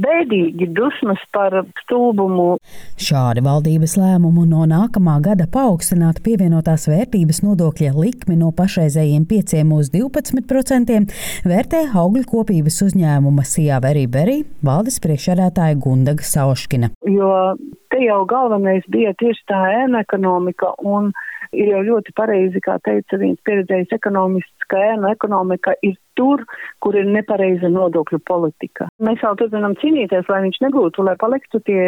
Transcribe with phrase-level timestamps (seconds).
[0.00, 2.56] bēdīgi dusmas par stulbumu.
[3.00, 9.92] Šādi valdības lēmumu no nākamā gada paaugstināt pievienotās vērtības nodokļa likmi no pašreizējiem 5 uz
[9.94, 10.98] 12%
[11.46, 16.90] vērtē augļu kopības uzņēmuma Sijā Verī Berī valdes priekšsēdētāja Gundaga Sauškina.
[17.06, 17.30] Jo
[17.94, 21.12] te jau galvenais bija tieši tā ēna ekonomika un
[21.54, 26.44] ir jau ļoti pareizi, kā teica viens pieredzējis ekonomists, ka ēna ekonomika ir tur,
[26.84, 28.88] kur ir nepareiza nodokļu politika.
[29.02, 31.82] Mēs vēl turpinām cīnīties, lai viņš nebūtu, lai paliktu tie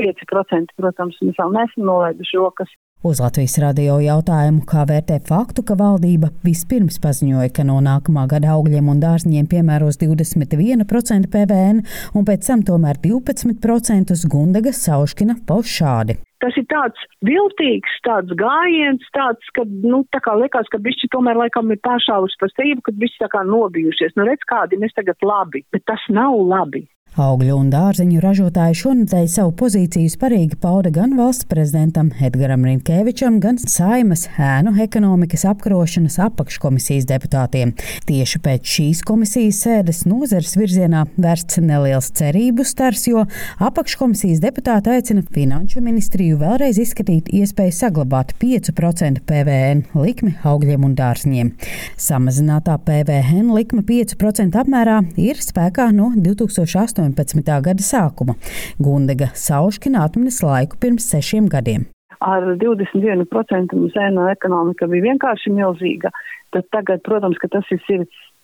[0.00, 0.76] 5%.
[0.78, 2.74] Protams, mēs vēl nesam nolaiduši rokas.
[3.06, 8.56] Uz Latvijas radio jautājumu, kā vērtē faktu, ka valdība vispirms paziņoja, ka no nākamā gada
[8.56, 11.84] augļiem un dārzņiem piemēros 21% PVN
[12.18, 16.18] un pēc tam tomēr 12% Gundaga Sauškina pauž šādi.
[16.42, 21.38] Tas ir tāds viltīgs, tāds gājiens, tāds, ka, nu, tā kā liekas, ka bišķi tomēr
[21.38, 24.18] laikam ir pāršāvus par stību, kad bišķi tā kā nobijušies.
[24.18, 26.88] Nu, redz, kādi mēs tagad labi, bet tas nav labi.
[27.18, 33.56] Augļu un dārzeņu ražotāji šonadēļ savu pozīciju sparīgi pauda gan valsts prezidentam Edgaram Rinkevičam, gan
[33.58, 37.72] Saimas ēnu ekonomikas apkarošanas apakškomisijas deputātiem.
[38.06, 43.24] Tieši pēc šīs komisijas sēdes nozares virzienā vērsts neliels cerību stars, jo
[43.66, 51.52] apakškomisijas deputāti aicina Finanšu ministriju vēlreiz izskatīt iespēju saglabāt 5% PVN likmi augļiem un dārzņiem.
[51.98, 57.07] Samazinātā PVN likme 5% apmērā ir spēkā no 2008.
[57.14, 57.44] 18.
[57.64, 58.34] gada sākuma.
[58.78, 61.86] Gundega Sauškina atminas laiku pirms sešiem gadiem.
[62.18, 66.10] Ar 21% zēna ekonomika bija vienkārši milzīga.
[66.54, 67.82] Tad tagad, protams, tas ir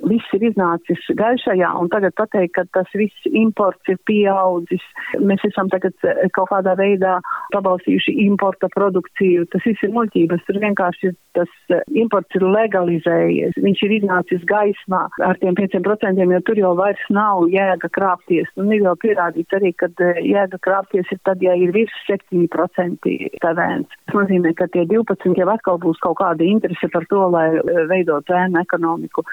[0.03, 4.83] viss ir iznācis gaišajā, un tagad pateikt, ka tas viss imports ir pieaudzis.
[5.23, 7.19] Mēs esam tagad eh, kaut kādā veidā
[7.55, 9.47] pabalstījuši importa produkciju.
[9.53, 10.45] Tas viss ir muļķības.
[10.49, 13.59] Tur vienkārši tas eh, imports ir legalizējies.
[13.65, 18.51] Viņš ir iznācis gaismā ar tiem 5%, jo tur jau vairs nav jēga krāpties.
[18.61, 23.11] Un ir jau pierādīts arī, ka eh, jēga krāpties ir tad, ja ir virs 7%
[23.45, 23.99] tavēns.
[24.09, 27.47] Tas nozīmē, ka tie 12 jau atkal būs kaut kāda interese par to, lai
[27.91, 29.25] veidot ēnu ekonomiku.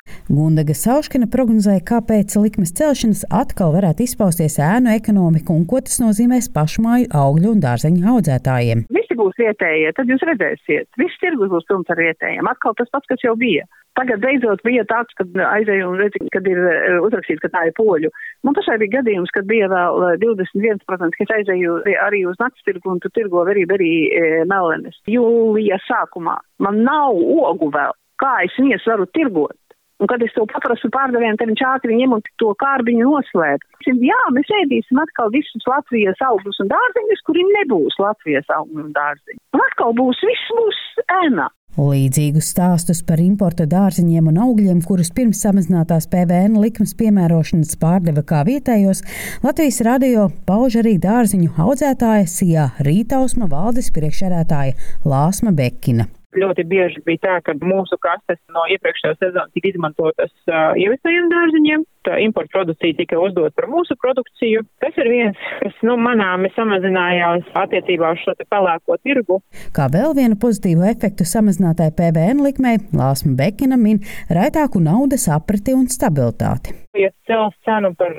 [0.52, 6.50] Gundega Sauškina prognozēja, kāpēc likmes celšanas atkal varētu izpausties ēnu ekonomiku un ko tas nozīmēs
[6.52, 8.82] pašmāju augļu un dārzeņu audzētājiem.
[8.92, 10.90] Visi būs vietējie, tad jūs redzēsiet.
[11.00, 12.50] Viss tirgus būs pilns ar vietējiem.
[12.52, 13.64] Atkal tas pats, kas jau bija.
[13.96, 17.74] Tagad beidzot bija tāds, kad aizēju un redzu, kad ir eh, uzrakstīts, ka tā ir
[17.80, 18.12] poļu.
[18.44, 21.80] Man pašai bija gadījums, kad bija vēl 21%, eh, ka es aizēju
[22.10, 25.00] arī uz nakts tirgu un tu tirgo arī, arī e, melenes.
[25.08, 27.96] Jūlija sākumā man nav ogu vēl.
[28.20, 29.56] Kā es viņas varu tirgot?
[30.02, 33.66] Un, kad es to paprasu pārdevējiem, tad viņš ātri ņem un to kārbiņu noslēp.
[33.86, 39.42] Jā, mēs ēdīsim atkal visus Latvijas augļus un dārzeņus, kuri nebūs Latvijas augļu un dārzeņu.
[39.54, 40.86] Un atkal būs, viss būs
[41.22, 41.52] ēnā.
[41.80, 48.42] Līdzīgus stāstus par importa dārziņiem un augļiem, kurus pirms samazinātās PVN likmes piemērošanas pārdeva kā
[48.50, 49.06] vietējos,
[49.46, 54.76] Latvijas radio pauž arī dārziņu audzētāja Sijā Rītausma valdes priekšsēdētāja
[55.08, 56.10] Lāsma Bekina.
[56.32, 61.84] Ļoti bieži bija tā, ka mūsu kastes no iepriekšējā sezonas tika izmantotas uh, ievestajiem dārziņiem.
[62.08, 64.64] Tā importa produkcija tika uzdot par mūsu produkciju.
[64.82, 69.42] Tas ir viens, kas, nu, manām samazinājās attiecībā uz šo te pelēko tirgu.
[69.76, 74.00] Kā vēl vienu pozitīvu efektu samazinātāji PVN likmei, Lāsma Bekina min
[74.32, 76.78] raitāku naudas apriti un stabilitāti.
[76.98, 78.16] Ja cels cenu par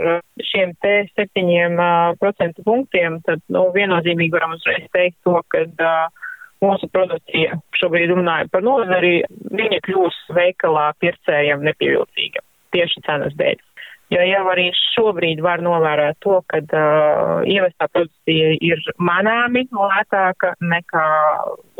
[0.53, 6.29] šiem te septiņiem uh, procentu punktiem, tad, nu, viennozīmīgi varam uzreiz teikt to, ka uh,
[6.63, 13.61] mūsu produkcija šobrīd runāja par nozari, viņa kļūs veikalā pircējiem nepievilcīga tieši cenas dēļ.
[14.13, 21.07] Jo jau arī šobrīd var novērot to, ka uh, ievestā produkcija ir manāmi lētāka nekā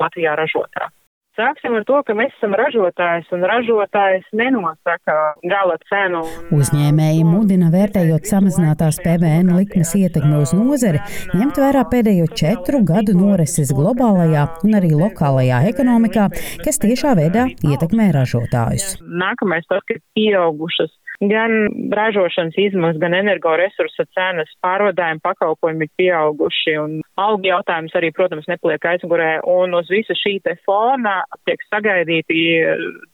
[0.01, 0.89] Latvijā ražotā.
[1.33, 5.15] Sāksim ar to, ka mēs esam ražotājs un ražotājs nenosaka
[5.49, 6.21] gala cenu.
[6.53, 11.01] Uzņēmēji mudina vērtējot samazinātās PVN likmes ietekmi uz nozari,
[11.33, 16.29] ņemt vērā pēdējo četru gadu norises globālajā un arī lokālajā ekonomikā,
[16.67, 18.99] kas tiešā veidā ietekmē ražotājus.
[19.01, 20.93] Nākamais tas, ka pieaugušas
[21.31, 21.53] gan
[21.95, 28.85] ražošanas izmaksas, gan energoresursa cenas, pārvadājumi pakalpojumi ir pieauguši un algu jautājums arī, protams, nepaliek
[28.93, 29.31] aizmugurē.
[29.49, 32.43] Un uz visa šī te fona tiek sagaidīti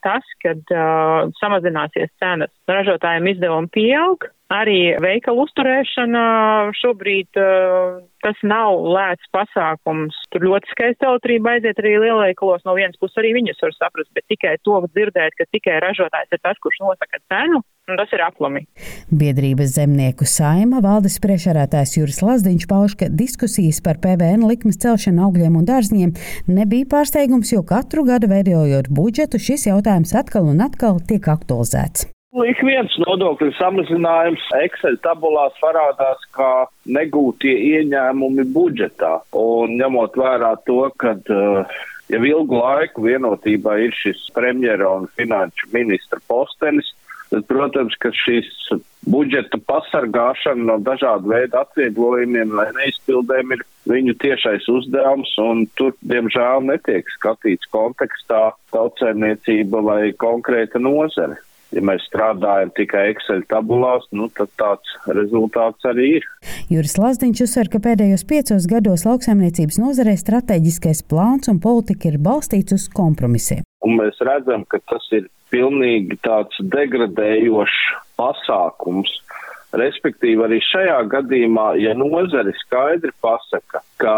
[0.05, 2.53] tas, kad uh, samazināsies cenas.
[2.71, 6.25] Ražotājiem izdevumi pieaug, arī veikalu uzturēšana
[6.79, 10.17] šobrīd uh, tas nav lēts pasākums.
[10.33, 12.65] Tur ļoti skaista elektrība aiziet arī lielveikalos.
[12.65, 16.41] No vienas puses arī viņas var saprast, bet tikai to dzirdēt, ka tikai ražotājs ir
[16.45, 17.61] tas, kurš nosaka cenu.
[17.97, 18.67] Tas ir aplami.
[19.09, 25.57] Biedrības zemnieku saima valdes priekšsēdētājs Juris Lazdiņš pauž, ka diskusijas par PVN likmes celšanu augļiem
[25.57, 26.13] un dārzņiem
[26.53, 32.11] nebija pārsteigums, jo katru gadu veidojot budžetu šis jautājums atkal un atkal tiek aktualizēts.
[32.45, 39.15] Ik viens nodokļu samazinājums Excel tabulās parādās kā negūtie ieņēmumi budžetā.
[39.33, 41.81] Un ņemot vērā to, ka uh,
[42.13, 46.93] jau ilgu laiku vienotībā ir šis premjera un finanšu ministra postenis,
[47.31, 48.49] tad, protams, ka šis
[49.09, 56.67] budžeta pasargāšana no dažādu veidu atvieglojumiem vai neizpildēm ir viņu tiešais uzdevums, un tur, diemžēl,
[56.69, 61.41] netiek skatīts kontekstā tautsēmniecība vai konkrēta nozare.
[61.77, 66.29] Ja mēs strādājam tikai Excel tabulās, nu, tad tāds rezultāts arī ir.
[66.73, 72.77] Juris Lazdiņš uzsver, ka pēdējos piecos gados lauksaimniecības nozarē strateģiskais plāns un politika ir balstīts
[72.77, 73.67] uz kompromisiem.
[73.85, 77.83] Un mēs redzam, ka tas ir pilnīgi tāds degradējošs
[78.19, 79.13] pasākums.
[79.77, 84.15] Respektīvi, arī šajā gadījumā, ja nozare skaidri pasaka, ka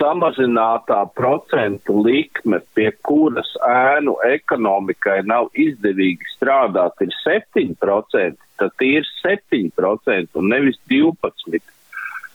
[0.00, 10.40] samazinātā procentu likme, pie kuras ēnu ekonomikai nav izdevīgi strādāt, ir 7%, tad ir 7%
[10.40, 11.60] un nevis 12%.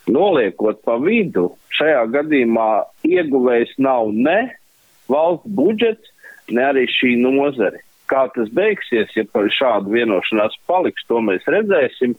[0.06, 2.70] Noliekot pa vidu, šajā gadījumā
[3.10, 4.40] ieguvējs nav ne
[5.10, 6.14] valsts budžets,
[6.54, 7.82] ne arī šī nozare.
[8.06, 12.14] Kā tas beigsies, ja par šādu vienošanās paliks, to mēs redzēsim.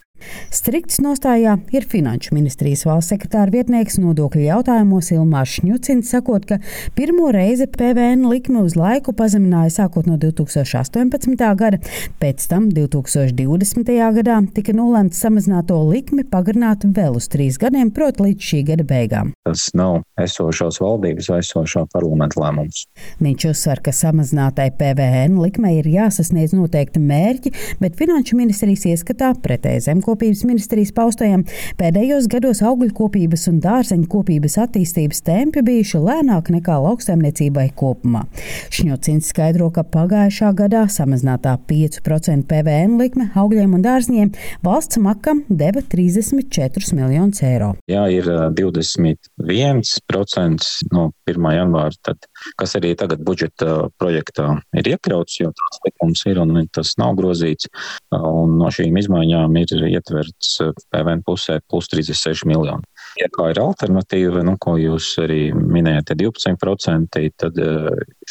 [0.51, 6.59] Strikts nostājā ir Finanšu ministrijas valsts sekretāra vietnieks nodokļu jautājumos Ilmārs Šņucins, sakot, ka
[6.97, 11.47] pirmo reizi PVN likme uz laiku pazemināja sākot no 2018.
[11.59, 11.81] gada,
[12.23, 13.93] pēc tam 2020.
[14.19, 19.33] gadā tika nolēmts samazināto likmi pagarināt vēl uz trīs gadiem, proti līdz šī gada beigām.
[19.47, 22.87] Tas nav esošās valdības vai esošā parlamenta lēmums.
[23.23, 29.87] Viņš uzsver, ka samazinātai PVN likmei ir jāsasniedz noteikti mērķi, bet Finanšu ministrijas ieskatā pretēji
[30.07, 31.43] zemkopības ministrijas paustajam
[31.81, 38.23] pēdējos gados augļkopības un dārzeņu kopības attīstības tempi bijuši lēnāki nekā lauksaimniecībai kopumā.
[38.71, 44.31] Šņocins skaidro, ka pagājušā gadā samazinātā 5% PVN likme augļiem un dārzņiem
[44.63, 47.75] valsts makam deva 34 miljonus eiro.
[47.91, 51.51] Jā, ir 21% no 1.
[51.59, 52.31] janvāra, tad,
[52.61, 57.67] kas arī tagad budžeta projektā ir iekļauts, jo tāds likums ir un tas nav grozīts.
[58.15, 60.57] Un no šīm izmaiņām ir ietverts
[60.93, 62.85] PVN pusē plus 36 miljoni.
[63.21, 67.61] Ja kā ir alternatīva, nu, ko jūs arī minējāt, 12%, tad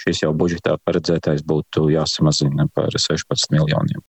[0.02, 4.04] šis jau budžetā paredzētais būtu jāsamazina par 16 miljoniem.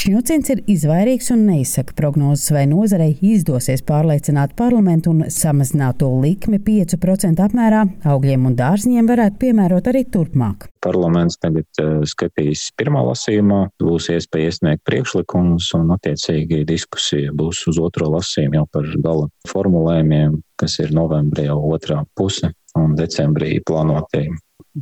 [0.00, 7.44] Šņucins ir izvairīgs un neizsaka prognozes, vai nozarei izdosies pārliecināt parlamentu un samazināto likmi 5%
[7.44, 10.68] apmērā augļiem un dārzņiem varētu piemērot arī turpmāk.
[10.80, 18.08] Parlaments tagad skatīs pirmā lasījumā, būs iespēja iesniegt priekšlikumus un attiecīgi diskusija būs uz otro
[18.16, 24.28] lasījumu jau par gala formulējumiem, kas ir novembrī jau otrā puse un decembrī plānotie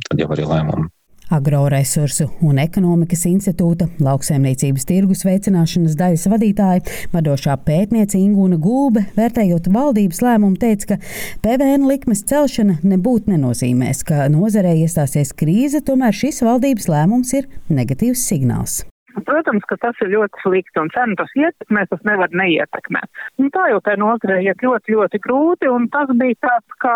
[0.07, 0.89] tad jau arī lēmumi.
[1.29, 6.83] Agroresursu un ekonomikas institūta lauksaimniecības tirgus veicināšanas daļas vadītāja,
[7.13, 10.99] vadošā pētniece Ingūna Gulbe, vērtējot valdības lēmumu, teica, ka
[11.45, 18.25] PVN likmes celšana nebūtu nenozīmēs, ka nozarē iestāsies krīze, tomēr šis valdības lēmums ir negatīvs
[18.31, 18.81] signāls.
[19.25, 23.09] Protams, ka tas ir ļoti slikti un cenu tas ietekmē, tas nevar neietekmēt.
[23.41, 26.95] Un tā jau tā nozarē iet ļoti, ļoti grūti un tas bija tāds kā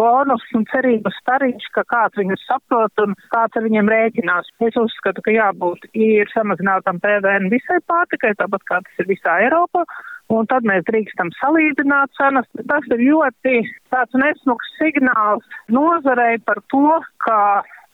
[0.00, 4.52] bonus un cerības stariņš, ka kāds viņus saprot un kāds ar viņiem rēķinās.
[4.66, 9.84] Es uzskatu, ka jābūt ir samazinātam PVN visai pārtikai, tāpat kā tas ir visā Eiropā.
[10.30, 12.46] Un tad mēs drīkstam salīdzināt cenas.
[12.70, 17.40] Tas ir ļoti tāds nesmuks signāls nozarei par to, ka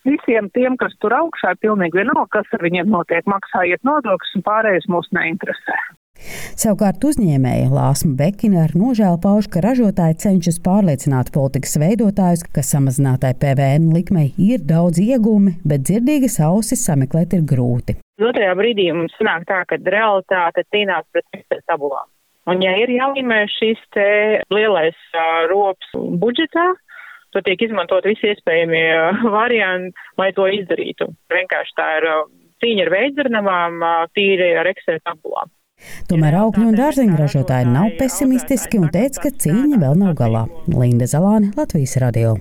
[0.06, 4.46] visiem tiem, kas tur augšā, ir pilnīgi vienalga, kas ar viņiem notiek, maksājiet nodokļus un
[4.46, 5.78] pārējais mūs neinteresē.
[6.56, 13.34] Savukārt uzņēmēja Lāsma Bekina ar nožēlu pauž, ka ražotāji cenšas pārliecināt politikas veidotājus, ka samazinātai
[13.42, 17.98] PVN likmei ir daudz iegūmi, bet dzirdīgas ausis sameklēt ir grūti.
[18.16, 22.08] Otrajā brīdī mums sanāk tā, ka realitāte cīnās pret tabulām.
[22.46, 24.08] Un ja ir jālīmē šis te
[24.54, 25.88] lielais uh, rops
[26.22, 26.68] budžetā,
[27.36, 31.10] Tur tiek izmantot visi iespējamie uh, varianti, lai to izdarītu.
[31.34, 32.24] Vienkārši tā ir uh,
[32.64, 35.52] cīņa ar veidzarnavām, uh, tīri ar Excel tabulām.
[36.08, 40.46] Tomēr augļu un dārzeņu ražotāji nav pesimistiski un teica, ka cīņa vēl nav galā.
[40.72, 42.38] Linda Zalāne, Latvijas radio.